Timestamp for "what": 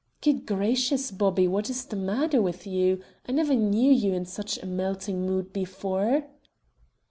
1.47-1.69